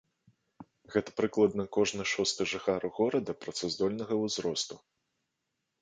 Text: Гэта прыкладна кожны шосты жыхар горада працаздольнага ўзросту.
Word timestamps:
Гэта 0.95 1.09
прыкладна 1.19 1.63
кожны 1.77 2.03
шосты 2.13 2.43
жыхар 2.55 2.83
горада 2.99 3.31
працаздольнага 3.45 4.13
ўзросту. 4.25 4.75